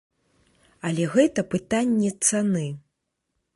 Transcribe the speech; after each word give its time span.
Але 0.89 1.03
гэта 1.15 1.45
пытанне 1.53 2.11
цаны. 2.27 2.67